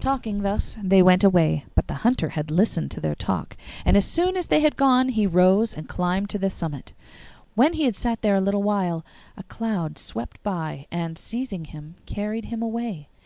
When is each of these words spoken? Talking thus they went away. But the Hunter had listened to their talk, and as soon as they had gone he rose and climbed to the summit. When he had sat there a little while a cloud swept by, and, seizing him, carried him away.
Talking 0.00 0.40
thus 0.40 0.74
they 0.82 1.02
went 1.02 1.22
away. 1.22 1.66
But 1.74 1.86
the 1.86 1.96
Hunter 2.00 2.30
had 2.30 2.50
listened 2.50 2.90
to 2.92 3.00
their 3.02 3.14
talk, 3.14 3.58
and 3.84 3.94
as 3.94 4.06
soon 4.06 4.34
as 4.34 4.46
they 4.46 4.60
had 4.60 4.74
gone 4.74 5.10
he 5.10 5.26
rose 5.26 5.74
and 5.74 5.86
climbed 5.86 6.30
to 6.30 6.38
the 6.38 6.48
summit. 6.48 6.94
When 7.56 7.74
he 7.74 7.84
had 7.84 7.94
sat 7.94 8.22
there 8.22 8.36
a 8.36 8.40
little 8.40 8.62
while 8.62 9.04
a 9.36 9.42
cloud 9.42 9.98
swept 9.98 10.42
by, 10.42 10.86
and, 10.90 11.18
seizing 11.18 11.66
him, 11.66 11.96
carried 12.06 12.46
him 12.46 12.62
away. 12.62 13.08